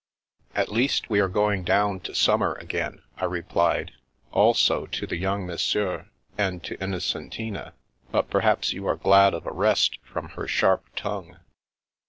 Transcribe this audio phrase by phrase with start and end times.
[0.19, 3.91] '*" At least we are going down to summer again," I replied;"
[4.31, 7.73] also to the young Monsieur; and to In nocentina.
[8.11, 11.37] But perhaps you are glad of a rest from her sharp tongue."